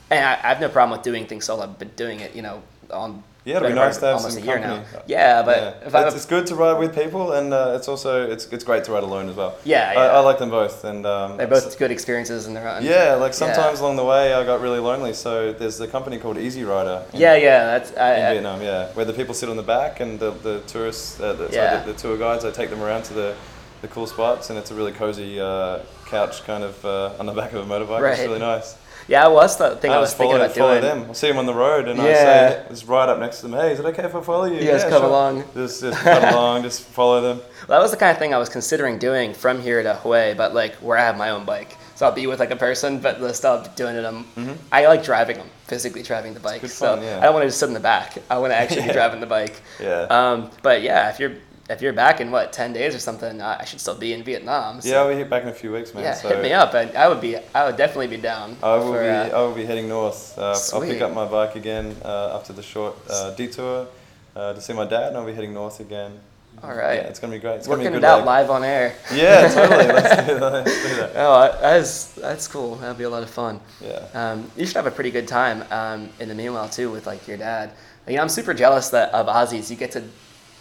[0.10, 1.64] and I, I have no problem with doing things solo.
[1.64, 4.62] I've been doing it, you know, on Yeah, it'd be nice to have some company.
[4.62, 4.84] now.
[5.08, 5.58] Yeah, but
[5.92, 6.06] yeah.
[6.08, 8.92] it's, it's good to ride with people, and uh, it's also it's it's great to
[8.92, 9.58] ride alone as well.
[9.64, 10.00] yeah, yeah.
[10.00, 12.84] I, I like them both, and um, they're both good experiences in their own.
[12.84, 16.38] Yeah, like sometimes along the way I got really lonely, so there's a company called
[16.38, 17.04] Easy Rider.
[17.14, 17.66] in- Yeah, yeah.
[17.66, 20.32] That's I, in I- Vietnam, yeah, where the people sit on the back and the,
[20.32, 21.52] the tourists, uh, the, Yeah.
[21.72, 23.36] sorry, the, the tour guides, I take them around to the,
[23.82, 27.34] the cool spots, and it's a really cozy uh, couch kind of uh, on the
[27.34, 28.12] back of a motorbike.
[28.12, 28.76] It's really nice.
[29.10, 29.28] Yeah.
[29.28, 31.02] Well, that's the thing I, I was thinking follow, about follow doing.
[31.02, 31.10] them.
[31.10, 33.60] I see them on the road, and I say, it's right up next to them.
[33.60, 34.56] Hey, is it okay if I follow you?
[34.56, 35.43] You guys yeah, come sure." along.
[35.54, 37.38] Just, just come along, just follow them.
[37.67, 40.36] Well, that was the kind of thing I was considering doing from here to Hue,
[40.36, 41.76] but like where I have my own bike.
[41.95, 44.26] So I'll be with like a person, but the stuff doing it, I'm,
[44.72, 46.62] I like driving them, physically driving the bike.
[46.62, 47.17] good so fun, yeah.
[47.19, 48.17] I don't want to just sit in the back.
[48.30, 49.62] I want to actually be driving the bike.
[49.82, 50.04] Yeah.
[50.04, 51.34] Um, but yeah, if you're
[51.69, 54.23] if you're back in what ten days or something, I I should still be in
[54.23, 54.82] Vietnam.
[54.82, 56.03] So yeah, I'll be back in a few weeks, man.
[56.03, 58.58] yeah, so hit me up, and I would be I would definitely be down.
[58.63, 59.08] I will for, be.
[59.10, 60.38] uh, I will be heading north.
[60.38, 63.88] Uh, I'll pick up my bike again uh, after the short uh, detour
[64.36, 66.19] uh, to see my dad, and I'll be heading north again.
[66.63, 67.58] all right, Yeah, it's gonna be great.
[67.58, 68.93] It's working gonna it be good out live on air.
[69.13, 69.88] Yeah, totally.
[69.93, 70.53] Let's do that.
[70.53, 71.12] Let's do that.
[71.15, 72.75] Oh, that's that's cool.
[72.77, 73.60] That'll be a lot of fun.
[73.79, 74.03] Yeah.
[74.13, 77.27] Um, you should have a pretty good time um, in the meanwhile too with like
[77.27, 77.71] your dad.
[78.08, 79.69] You know, I'm super jealous that of Aussies.
[79.69, 80.01] You get to,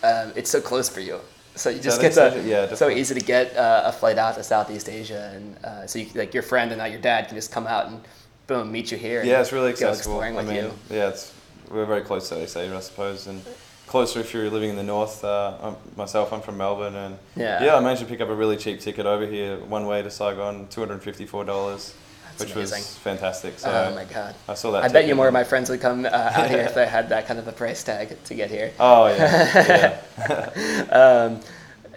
[0.03, 1.21] um, it's so close for you.
[1.55, 4.17] So you just get Southeast to, Asia, yeah, so easy to get uh, a flight
[4.17, 7.27] out to Southeast Asia, and uh, so you, like your friend and now your dad
[7.27, 8.01] can just come out and
[8.47, 9.21] boom meet you here.
[9.21, 10.21] and Yeah, it's really accessible.
[10.23, 10.73] exploring I mean, you.
[10.89, 11.35] yeah, it's
[11.69, 13.43] we're very close to East Asia, I suppose, and
[13.89, 15.25] closer if you're living in the north.
[15.25, 17.65] Uh, I'm, myself, I'm from Melbourne, and Yeah.
[17.65, 20.11] yeah, I managed to pick up a really cheap ticket over here, one way to
[20.13, 21.93] Saigon, two hundred and fifty-four dollars,
[22.39, 22.79] That's which amazing.
[22.79, 23.59] was fantastic.
[23.59, 24.35] So oh my god.
[24.49, 24.85] I saw that.
[24.85, 27.09] I bet you more of my friends would come uh, out here if they had
[27.09, 28.73] that kind of a price tag to get here.
[28.79, 30.89] Oh yeah, yeah.
[30.91, 31.41] Um,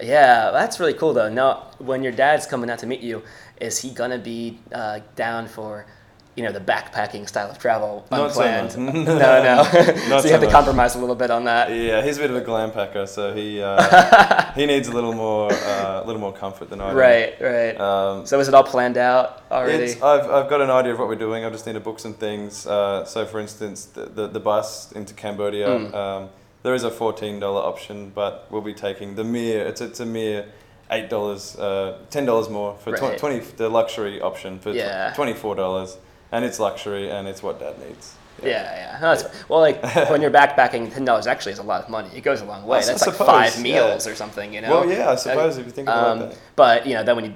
[0.01, 1.29] yeah, that's really cool though.
[1.29, 3.21] Now, when your dad's coming out to meet you,
[3.59, 5.85] is he gonna be uh, down for,
[6.35, 8.77] you know, the backpacking style of travel so unplanned?
[8.77, 8.93] much.
[8.95, 9.03] no,
[9.43, 9.63] no.
[9.63, 10.49] so you so have to much.
[10.51, 11.69] compromise a little bit on that.
[11.75, 15.13] Yeah, he's a bit of a glam packer, so he uh, he needs a little
[15.13, 16.97] more uh, a little more comfort than I do.
[16.97, 17.79] Right, right.
[17.79, 19.83] Um, so is it all planned out already?
[19.83, 21.43] It's, I've, I've got an idea of what we're doing.
[21.43, 22.65] I just need to book some things.
[22.65, 25.93] Uh, so, for instance, the, the, the bus into Cambodia, Mm.
[25.93, 26.29] um,
[26.63, 30.45] there is a $14 option, but we'll be taking the mere, it's, it's a mere
[30.91, 35.13] $8, uh, $10 more for tw- 20 the luxury option for tw- Yeah.
[35.15, 35.97] $24.
[36.31, 38.15] And it's luxury and it's what dad needs.
[38.41, 38.47] yeah,
[38.93, 38.99] yeah.
[39.01, 42.09] No, that's, well, like when you're backpacking, ten dollars actually is a lot of money.
[42.15, 42.79] It goes a long way.
[42.79, 43.61] I That's like suppose, five yeah.
[43.63, 44.71] meals or something, you know.
[44.71, 46.37] Well, yeah, I suppose if you think about Um, that.
[46.55, 47.33] but you know, then when you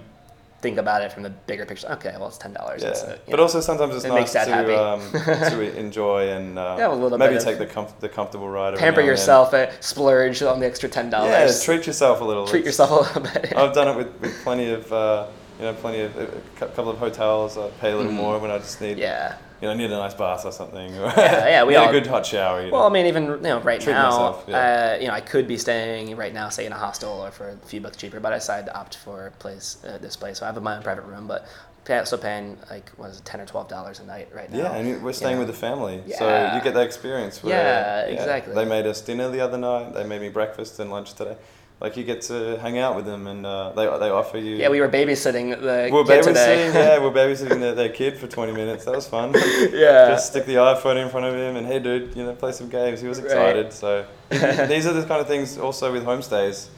[0.61, 2.81] think about it from the bigger picture, okay, well, it's ten dollars.
[2.83, 4.73] Yeah, but also sometimes it's it nice to happy.
[4.73, 5.01] um,
[5.51, 8.75] to enjoy and uh, Yeah, a little maybe take the com- the comfortable ride.
[8.77, 11.29] pamper now and yourself, uh, splurge on the extra ten dollars.
[11.59, 12.47] Yeah, treat yourself a little.
[12.47, 13.53] treat It's- yourself a little bit.
[13.55, 15.27] I've done it with, with plenty of, uh,
[15.59, 16.25] you know, plenty of a
[16.57, 17.57] cou- couple of hotels.
[17.57, 18.15] I pay a little Mhm.
[18.15, 19.35] more when I just need, yeah.
[19.61, 20.97] you know, need a nice bath or something.
[20.97, 22.61] Or Yeah, yeah, we need all- a good hot shower.
[22.61, 22.77] You know.
[22.77, 24.95] Well, I mean, even you know, right Treat now, myself, yeah.
[24.97, 27.49] uh, you know, I could be staying right now, say in a hostel or for
[27.49, 30.39] a few bucks cheaper, but I decided to opt for a place, uh, this place.
[30.39, 31.47] So I have my own private room, but
[31.85, 34.57] pay, still paying like what is it, ten or twelve dollars a night right now.
[34.57, 37.41] yeah, and we're staying with the family, so you get that experience.
[37.43, 38.53] Where, Yeah, exactly.
[38.55, 39.93] They made us dinner the other night.
[39.93, 41.37] They made me breakfast and lunch today.
[41.81, 44.55] Like you get to hang out with them, and uh, they they offer you.
[44.55, 46.71] Yeah, we were babysitting the We're babysitting, today.
[46.73, 48.85] yeah, we're babysitting their, their kid for 20 minutes.
[48.85, 49.33] That was fun.
[49.73, 50.07] yeah.
[50.07, 52.69] Just stick the iPhone in front of him and hey, dude, you know, play some
[52.69, 53.01] games.
[53.01, 53.25] He was Right.
[53.25, 53.73] excited.
[53.73, 56.69] So these are the kind of things also with homestays,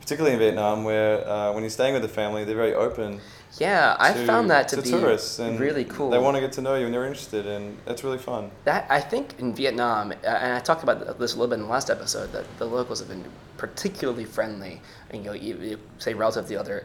[0.00, 3.20] particularly in Vietnam, where uh, when you're staying with the family, they're very open.
[3.58, 6.10] Yeah, I to, found that to, be tourists and really cool.
[6.10, 8.50] They want to get to know you and they're interested, and it's really fun.
[8.64, 11.70] That I think in Vietnam, and I talked about this a little bit in the
[11.70, 13.24] last episode, that the locals have been
[13.56, 16.84] particularly friendly, and you know, say relative to the other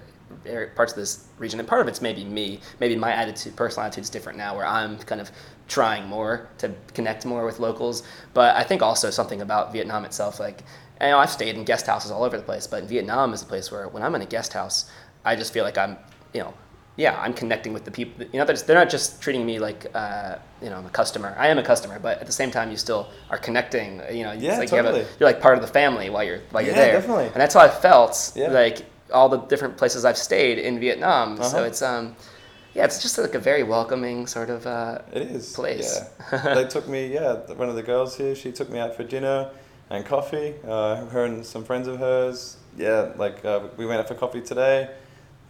[0.75, 1.60] parts of this region.
[1.60, 4.65] And part of it's maybe me, maybe my attitude, personal attitude is different now, where
[4.65, 5.31] I'm kind of
[5.67, 8.03] trying more to connect more with locals.
[8.34, 10.63] But I think also something about Vietnam itself, like,
[11.01, 13.45] you know, I've stayed in guest houses all over the place, but Vietnam is a
[13.45, 14.89] place where when I'm in a guest house,
[15.25, 15.97] I just feel like I'm,
[16.34, 16.53] you know,
[16.97, 18.25] yeah, I'm connecting with the people.
[18.32, 21.36] You know, they're, they're not just treating me like, uh, you know, I'm a customer.
[21.38, 24.01] I am a customer, but at the same time, you still are connecting.
[24.12, 25.01] You know, Yeah, like you have totally.
[25.01, 26.93] a, you're like part of the family while you're while you're Yeah, there.
[26.93, 27.25] definitely.
[27.27, 28.34] And that's how I felt.
[28.36, 28.49] Yeah.
[28.49, 31.38] Like all the different places I've stayed in Vietnam.
[31.38, 31.63] So Uh-huh.
[31.63, 32.15] it's um,
[32.73, 34.65] yeah, it's just like a very welcoming sort of.
[34.67, 35.54] Uh, It is.
[35.54, 36.01] Place.
[36.32, 36.54] Yeah.
[36.56, 39.49] they took me, yeah, one of the girls here, she took me out for dinner
[39.89, 40.56] and coffee.
[40.67, 42.58] Uh, her and some friends of hers.
[42.77, 44.89] Yeah, like uh, we went out for coffee today.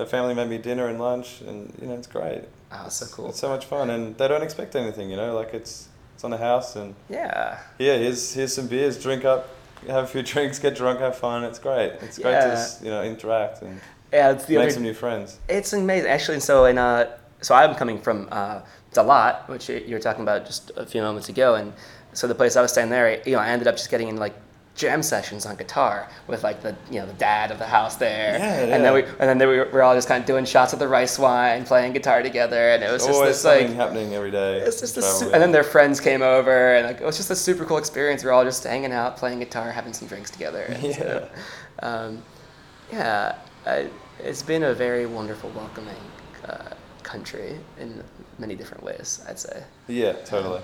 [0.02, 2.46] Her family made me dinner and lunch, and you know, it's great.
[2.72, 3.30] oh, so cool.
[3.30, 6.32] It's so much fun, and they don't expect anything, you know, like it's it's on
[6.32, 7.60] the house, and yeah.
[7.78, 9.50] yeah, here's here's some beers, drink up,
[9.86, 11.44] have a few drinks, get drunk, have fun.
[11.44, 11.92] It's great.
[12.02, 12.68] It's great to Yeah.
[12.82, 13.80] you know interact and
[14.12, 15.38] Yeah, it's the make other some new friends.
[15.48, 16.40] It's amazing, actually.
[16.40, 18.62] So in uh, so I'm coming from uh,
[18.96, 21.74] Dalat, which you you were talking about just a few moments ago, and
[22.14, 24.18] so the place I was staying there, you know, I ended up just getting in
[24.18, 24.34] like
[24.82, 28.36] jam sessions on guitar with like the you know the dad of the house there,
[28.38, 30.80] Yeah, and then we and then we were all just kind of doing shots of
[30.80, 34.60] the rice wine, playing guitar together, and it was just this like happening every day.
[34.60, 37.30] it's just a su- and then their friends came over, and like, it was just
[37.30, 38.24] a super cool experience.
[38.24, 40.66] We were all just hanging out, playing guitar, having some drinks together.
[40.82, 41.30] And so,
[41.84, 42.24] um,
[42.92, 43.88] yeah, I,
[44.20, 46.04] it's been a very wonderful, welcoming
[46.48, 48.04] uh, country in
[48.40, 49.24] many different ways.
[49.30, 49.64] I'd say.
[49.88, 50.62] yeah, totally.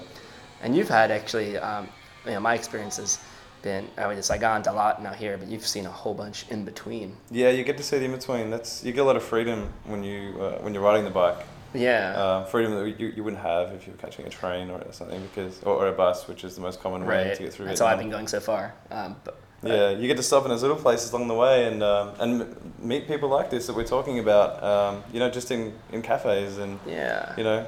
[0.64, 1.88] And you've had actually, um,
[2.26, 3.20] you know, my experience has
[3.68, 3.88] been.
[3.98, 6.46] I mean, it's like on a lot now here, but you've seen a whole bunch
[6.50, 7.18] in between.
[7.30, 8.50] Yeah, you get to see the in between.
[8.50, 11.42] That's you get a lot of freedom when you uh, when you're riding the bike.
[11.74, 12.14] Yeah.
[12.22, 15.22] Uh, freedom that you, you wouldn't have if you were catching a train or something
[15.28, 17.36] because or, or a bus, which is the most common way right.
[17.36, 17.66] to get through.
[17.66, 18.74] That's how I've been going so far.
[18.90, 21.84] Um, but, Yeah, you get to stop in those little places along the way and
[21.84, 22.32] um, and
[22.80, 24.64] meet people like this that we're talking about.
[24.64, 27.34] Um, you know, just in, in cafes and Yeah.
[27.38, 27.68] you know,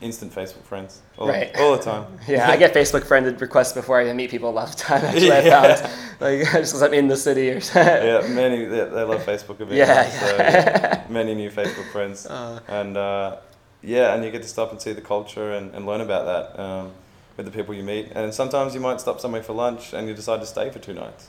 [0.00, 1.50] instant Facebook friends all, Right.
[1.58, 2.04] all the time.
[2.28, 4.82] Yeah, I get Facebook friended requests before I even meet people a lot of the
[4.82, 5.04] time.
[5.10, 8.06] Actually, I found like just I'm in the city or something.
[8.06, 9.76] yeah, many they, they love Facebook a bit.
[9.76, 11.02] Yeah, now, So, yeah.
[11.02, 13.36] yeah, many new Facebook friends, Uh, and uh,
[13.82, 16.60] yeah, and you get to stop and see the culture and, and learn about that
[16.62, 16.90] um,
[17.36, 18.10] with the people you meet.
[18.14, 20.94] And sometimes you might stop somewhere for lunch and you decide to stay for two
[20.94, 21.28] nights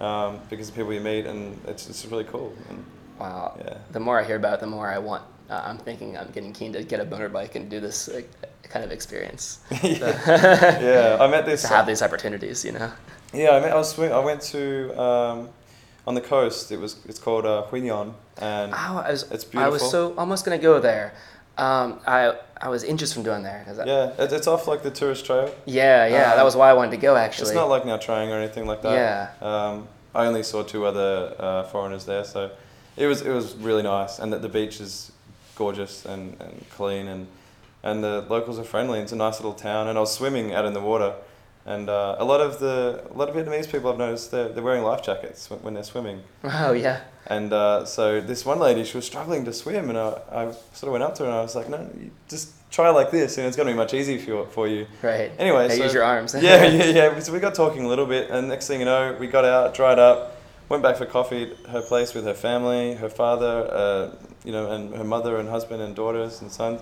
[0.00, 2.52] um, because of the people you meet, and it's it's really cool.
[2.68, 2.84] And
[3.18, 3.56] wow.
[3.64, 5.22] yeah, The more I hear about it, the more I want.
[5.50, 8.28] Uh, I'm thinking I'm getting keen to get a motorbike and do this like,
[8.62, 9.58] kind of experience.
[9.82, 11.62] yeah, I met this.
[11.62, 12.90] to have these opportunities, you know.
[13.32, 15.48] Yeah, I, met, I was I went to um,
[16.06, 16.72] on the coast.
[16.72, 19.60] It was it's called uh, Quy Nhon, and Oh, I was, It's beautiful.
[19.64, 21.14] I was so almost gonna go there.
[21.58, 24.90] Um, I I was interested from doing there because yeah, it, it's off like the
[24.90, 25.54] tourist trail.
[25.66, 27.48] yeah, yeah, that Um, was why I wanted to go actually.
[27.48, 28.92] It's not like Nha Trang or anything like that.
[28.94, 29.46] Yeah.
[29.46, 32.50] Um, I only saw two other uh, foreigners there, so
[32.96, 35.10] it was it was really nice, and the, the beach is
[35.56, 37.26] gorgeous and, and clean, and
[37.82, 39.00] and the locals are friendly.
[39.00, 41.14] It's a nice little town, and I was swimming out in the water,
[41.66, 44.62] and uh, a lot of the a lot of Vietnamese people I've noticed they're, they're
[44.62, 46.22] wearing life jackets when, when they're swimming.
[46.44, 47.00] oh yeah.
[47.26, 50.88] And uh, so this one lady, she was struggling to swim, and I, I sort
[50.88, 53.38] of went up to her and I was like, "No, you just try like this,
[53.38, 55.32] and it's going to be much easier for you, for you." Right.
[55.38, 56.34] Anyway, so- use your arms.
[56.38, 57.18] yeah, yeah, yeah.
[57.20, 59.72] So we got talking a little bit, and next thing you know, we got out,
[59.74, 60.36] dried up,
[60.68, 64.10] went back for coffee at her place with her family, her father, uh,
[64.44, 66.80] you know, and her mother and husband and daughters and sons.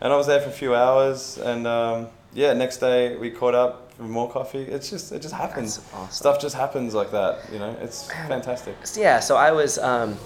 [0.00, 3.54] And I was there for a few hours, and um, yeah, next day we caught
[3.54, 4.62] up for more coffee.
[4.62, 5.80] It's just, it just happens.
[5.94, 6.10] Awesome.
[6.10, 7.76] Stuff just happens like that, you know.
[7.80, 8.74] It's fantastic.
[8.96, 10.16] Yeah, so I was, um,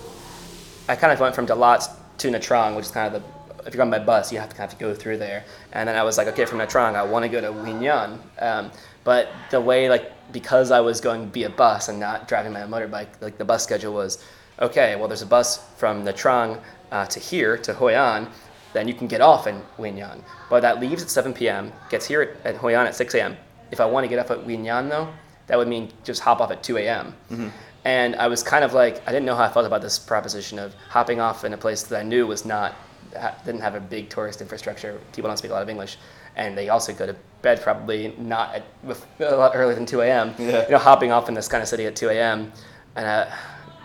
[0.88, 1.88] I kind of went from Dalat
[2.18, 4.48] to Nha Trang, which is kind of the, if you're on by bus, you have
[4.48, 5.44] to kind of go through there.
[5.72, 7.74] And then I was like, okay, from Nha Trang, I want to go to Quy
[7.74, 8.18] Nhon.
[8.38, 8.70] Um,
[9.04, 13.08] but the way, like, because I was going via bus and not driving my motorbike,
[13.20, 14.24] like the bus schedule was,
[14.60, 18.28] okay, well, there's a bus from Nha Trang uh, to here, to Hoi An,
[18.72, 20.22] then you can get off in Quy Nhon.
[20.50, 23.36] But that leaves at 7 p.m., gets here at, at Hoi An at 6 a.m.
[23.70, 25.08] If I want to get off at Quy Nhon, though,
[25.46, 27.14] that would mean just hop off at 2 a.m.
[27.84, 30.58] And I was kind of like, I didn't know how I felt about this proposition
[30.58, 32.74] of hopping off in a place that I knew was not,
[33.46, 35.00] didn't have a big tourist infrastructure.
[35.12, 35.96] People don't speak a lot of English.
[36.36, 38.64] And they also go to bed probably not at,
[39.20, 40.34] a lot earlier than 2 a.m.
[40.38, 40.64] Yeah.
[40.64, 42.52] You know, hopping off in this kind of city at 2 a.m.
[42.94, 43.34] And, uh,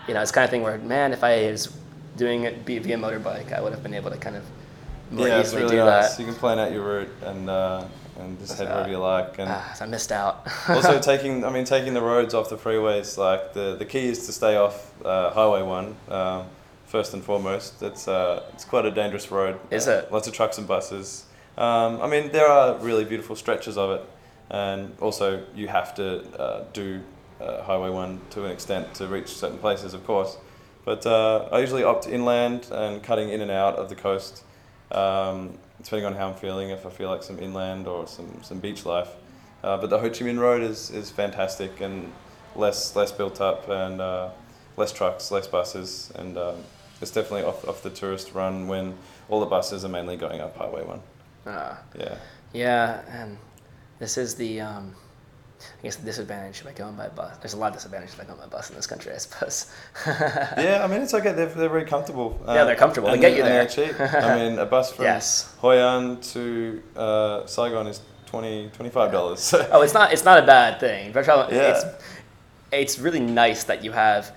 [0.08, 1.72] you know, it's kind of thing where, man, if I was
[2.16, 4.44] doing it via, motorbike, I would have been able to kind of
[5.10, 6.16] more yeah, easily really do nice.
[6.16, 6.20] that.
[6.20, 7.84] You can plan out your route and uh,
[8.18, 9.38] and just head wherever you like.
[9.38, 10.46] And Ah, I missed out.
[10.68, 13.18] also taking, I mean, taking the roads off the freeways.
[13.18, 15.96] Like the, the key is to stay off uh, Highway One.
[16.08, 16.46] Um,
[16.86, 19.58] first and foremost, it's uh, it's quite a dangerous road.
[19.70, 20.12] Is Uh, it?
[20.12, 21.24] Lots of trucks and buses.
[21.58, 24.02] Um, I mean, there are really beautiful stretches of it,
[24.50, 26.06] and also you have to
[26.40, 27.00] uh, do
[27.40, 30.36] uh, Highway One to an extent to reach certain places, of course.
[30.84, 34.44] But uh, I usually opt inland and cutting in and out of the coast,
[34.90, 36.70] um, depending on how I'm feeling.
[36.70, 39.08] If I feel like some inland or some, some beach life.
[39.62, 42.12] Uh, but the Ho Chi Minh Road is, is fantastic and
[42.54, 44.28] less less built up and uh,
[44.76, 46.56] less trucks, less buses, and um,
[47.00, 48.94] it's definitely off, off the tourist run when
[49.28, 51.00] all the buses are mainly going up Highway One.
[51.46, 51.78] Ah.
[51.98, 52.16] Yeah.
[52.52, 53.38] Yeah, and
[53.98, 54.94] this is the, um,
[55.60, 57.36] I guess, the disadvantage by going by bus.
[57.38, 59.70] There's a lot of disadvantages by going by bus in this country, I suppose.
[60.06, 61.32] Yeah, I mean it's okay.
[61.32, 62.40] They're, they're very comfortable.
[62.46, 63.10] Yeah, they're comfortable.
[63.10, 63.66] They get you there.
[63.66, 63.98] Cheap.
[64.00, 65.54] I mean, a bus from Yes.
[65.58, 68.70] Hoi An to uh, Saigon is 20
[69.12, 69.54] dollars.
[69.70, 70.12] Oh, it's not.
[70.12, 71.12] It's not a bad thing.
[71.12, 71.70] But Yeah.
[71.70, 71.84] It's,
[72.72, 74.32] it's really nice that you have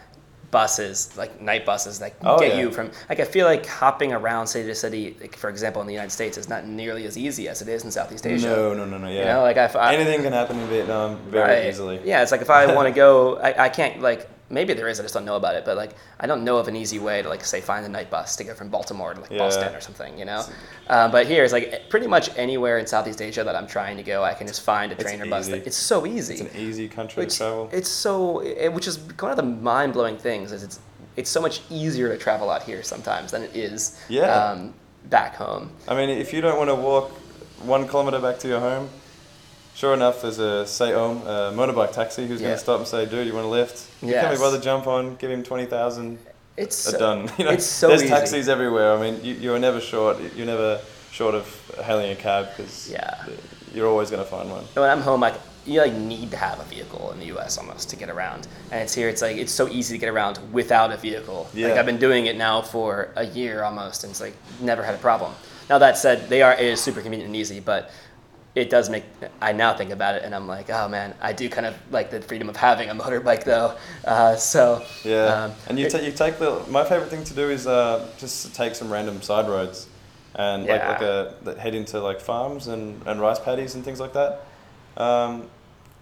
[0.51, 2.62] buses, like night buses, that Oh, get yeah.
[2.62, 2.91] you from.
[3.10, 6.12] Like I feel like hopping around city to city, like, for example, in the United
[6.12, 8.47] States, is not nearly as easy as it is in Southeast Asia.
[8.47, 9.07] no, no, no, no.
[9.07, 9.19] Yeah.
[9.19, 11.65] You know, like if I, Anything can happen in Vietnam very Right.
[11.67, 11.99] easily.
[12.05, 14.99] Yeah, it's like if I want to go, I, I can't like maybe there is.
[14.99, 15.65] I just don't know about it.
[15.65, 18.10] But like, I don't know of an easy way to like say find a night
[18.10, 19.39] bus to go from Baltimore to like Yeah.
[19.39, 20.17] Boston or something.
[20.17, 20.43] You know.
[20.88, 24.03] Uh, but here it's like pretty much anywhere in Southeast Asia that I'm trying to
[24.03, 25.47] go, I can just find a It's train or bus.
[25.47, 26.36] That, it's so easy.
[26.36, 27.69] It's an easy country It's, to travel.
[27.71, 30.79] it's so, it, which is one of the mind blowing things is it's
[31.15, 34.27] it's so much easier to travel out here sometimes than it is Yeah.
[34.51, 34.73] um,
[35.10, 35.71] back home.
[35.88, 37.10] I mean, if you don't want to walk
[37.63, 38.88] one kilometer back to your home,
[39.78, 42.48] sure enough, there's a say home a motorbike taxi who's Yeah.
[42.48, 44.38] going to stop and say, "Dude, you want a lift?" You can't Yes.
[44.40, 44.63] be bothered.
[44.63, 46.18] Jump on, give him twenty thousand.
[46.58, 47.30] It's So, done.
[47.38, 48.10] You know, it's so there's easy.
[48.10, 48.90] taxis everywhere.
[48.98, 50.18] I mean, you, you're never short.
[50.36, 50.80] You're never
[51.12, 51.46] short of
[51.86, 53.13] hailing a cab because Yeah.
[53.74, 54.63] you're always going to find one.
[54.74, 55.36] when I'm home, like
[55.68, 57.58] you like need to have a vehicle in the U.S.
[57.58, 59.10] almost to get around, and it's here.
[59.10, 61.48] It's like it's so easy to get around without a vehicle.
[61.54, 61.68] Yeah.
[61.68, 64.96] Like I've been doing it now for a year almost, and it's like never had
[64.96, 65.34] a problem.
[65.70, 67.92] Now that said, they are it is super convenient and easy, but
[68.58, 69.04] it does make
[69.39, 72.10] I now think about it, and I'm like, oh man, I do kind of like
[72.10, 73.76] the freedom of having a motorbike though.
[74.04, 76.63] Uh, so Yeah, um, and you, ta- you take the.
[76.70, 79.88] My favorite thing to do is uh, just take some random side roads,
[80.36, 80.89] and like Yeah.
[80.89, 84.41] like a that head into like farms and, and rice paddies and things like that.
[84.98, 85.50] Um,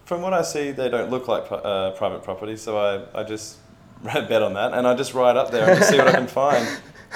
[0.06, 3.58] from what I see, they don't look like uh, private property, so I, I just
[4.04, 6.28] bet on that, and I just ride up there and just see what I can
[6.44, 6.65] find.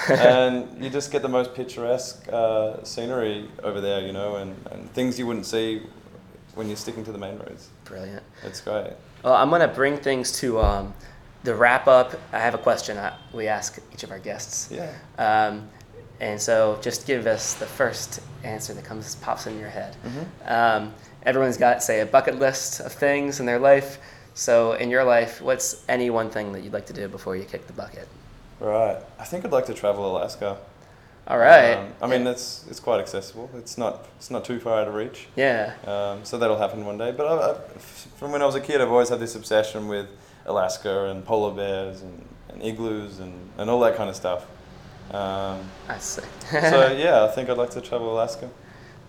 [0.08, 4.90] And you just get the most picturesque uh, scenery over there, you know, and, and
[4.92, 5.82] things you wouldn't see
[6.54, 7.68] when you're sticking to the main roads.
[7.84, 8.22] brilliant.
[8.44, 8.92] It's great.
[9.22, 10.94] Well, I'm gonna bring things to um,
[11.44, 12.14] the wrap up.
[12.32, 14.70] I have a question I, we ask each of our guests.
[14.70, 14.92] Yeah.
[15.18, 15.68] Um,
[16.20, 19.96] and so just give us the first answer that comes pops in your head.
[20.04, 20.52] Mm-hmm.
[20.52, 23.98] Um, everyone's got say a bucket list of things in their life.
[24.34, 27.44] So in your life, what's any one thing that you'd like to do before you
[27.44, 28.08] kick the bucket?
[28.60, 28.96] Right.
[29.18, 30.58] I think I'd like to travel Alaska.
[31.26, 31.74] All right.
[31.74, 33.50] Um, I mean, that's it's quite accessible.
[33.54, 35.28] It's not it's not too far out of reach.
[35.36, 35.74] yeah.
[35.86, 37.12] Um, so that'll happen one day.
[37.12, 37.54] But I, I,
[38.18, 40.08] from when I was a kid, I've always had this obsession with
[40.46, 44.46] Alaska and polar bears and, and igloos and, and all that kind of stuff.
[45.12, 46.24] Um, That's sick.
[46.50, 48.48] so yeah, I think I'd like to travel Alaska.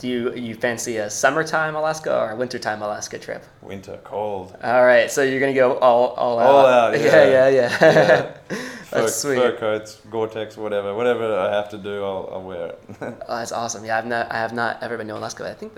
[0.02, 3.46] Do you you fancy a summertime Alaska or a wintertime Alaska trip?
[3.62, 4.58] Winter, cold.
[4.64, 5.12] All right.
[5.12, 6.48] So you're gonna go all all out.
[6.50, 7.06] All out, Yeah.
[7.06, 7.50] yeah.
[7.50, 7.50] Yeah.
[7.50, 7.78] Yeah.
[7.82, 8.38] Yeah.
[8.92, 9.38] Fur, That's sweet.
[9.38, 12.80] fur coats, Gore-Tex, whatever, whatever I have to do, I'll, I'll wear it.
[13.02, 13.86] Oh, that's awesome.
[13.86, 15.44] Yeah, I've not, I have not ever been to Alaska.
[15.44, 15.74] But I think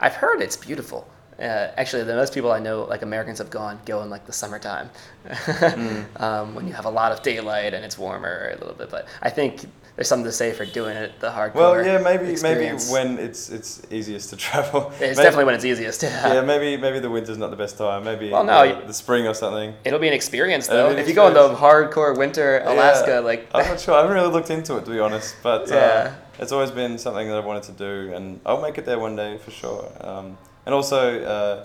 [0.00, 1.06] I've heard it's beautiful.
[1.38, 4.32] Uh, actually, the most people I know, like Americans, have gone go in like the
[4.32, 4.90] summertime,
[6.16, 8.90] um, when you have a lot of daylight and it's warmer a little bit.
[8.90, 11.54] But I think there's something to say for doing it the hardcore.
[11.54, 12.90] well, yeah, maybe experience.
[12.92, 14.88] maybe when it's it's easiest to travel.
[14.92, 16.02] it's Maybe- definitely when it's easiest.
[16.02, 16.34] Yeah.
[16.34, 18.04] yeah, maybe maybe the winter's not the best time.
[18.04, 19.74] Maybe Well, no, uh, the spring or something.
[19.84, 20.90] It'll be an experience though.
[20.90, 23.94] an If you go in the hardcore winter Alaska, Yeah, like I'm not sure.
[23.94, 25.76] I haven't really looked into it to be honest, but Yeah.
[25.76, 28.98] uh, it's always been something that I've wanted to do, and I'll make it there
[28.98, 29.90] one day for sure.
[30.00, 30.36] Um,
[30.68, 31.64] and also uh,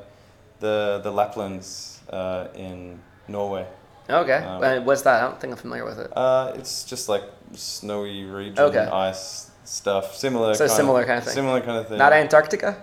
[0.61, 3.67] the the Laplands uh, in Norway.
[4.09, 5.21] okay, um, what's that?
[5.21, 6.09] I don't think I'm familiar with it.
[6.15, 8.87] Uh, it's just like snowy region, Okay.
[9.09, 10.53] ice stuff, similar.
[10.53, 11.33] So kind similar kind of thing.
[11.33, 11.97] Similar kind of thing.
[11.97, 12.81] Not Antarctica.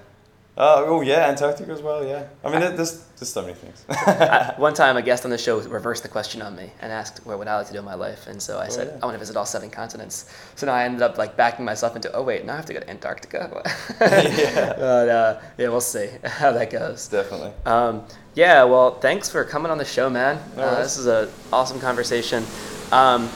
[0.60, 2.04] Uh, oh yeah, Antarctica as well.
[2.06, 3.82] Yeah, I mean, there- there's there's so many things.
[3.90, 7.24] I, one time, a guest on the show reversed the question on me and asked,
[7.24, 8.98] "What would I like to do in my life?" And so I said, Oh, yeah.
[9.02, 10.16] "I want to visit all seven continents."
[10.56, 12.74] So now I ended up like backing myself into, "Oh wait, now I have to
[12.74, 13.40] go to Antarctica."
[14.00, 14.74] Yeah.
[14.86, 17.08] But uh, yeah, we'll see how that goes.
[17.08, 17.52] Definitely.
[17.64, 20.38] Um, yeah, well, thanks for coming on the show, man.
[20.56, 22.44] No uh, this is an awesome conversation.
[22.92, 23.30] Um,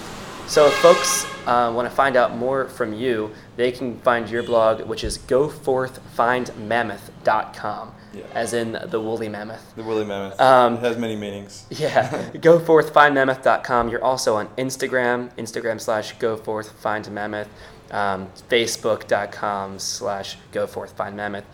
[0.46, 4.42] so, if folks uh, want to find out more from you, they can find your
[4.42, 8.22] blog, which is goforthfindmammoth.com, Yeah.
[8.34, 9.74] as in the woolly mammoth.
[9.76, 10.40] The woolly mammoth.
[10.40, 11.64] Um, it has many meanings.
[11.70, 13.88] Yeah, goforthfindmammoth.com.
[13.88, 17.48] You're also on Instagram, Instagram slash goforthfindmammoth,
[17.90, 21.44] um, facebook.com slash goforthfindmammoth.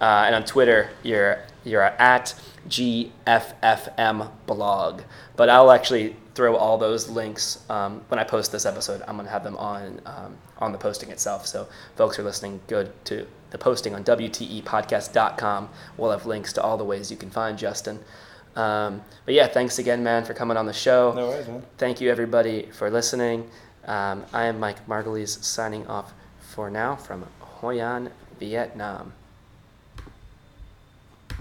[0.00, 2.34] Uh, and on Twitter, you're, you're at
[2.68, 5.02] GFFM blog.
[5.40, 9.00] But I'll actually throw all those links um, when I post this episode.
[9.08, 11.46] I'm going to have them on, um, on the posting itself.
[11.46, 15.70] So folks are listening, go to the posting on WTEpodcast.com.
[15.96, 18.00] We'll have links to all the ways you can find Justin.
[18.54, 21.14] Um, but yeah, thanks again, man, for coming on the show.
[21.16, 21.62] No worries, man.
[21.78, 23.48] Thank you, everybody, for listening.
[23.86, 29.14] Um, I am Mike Margulies signing off for now from Hoi An, Vietnam.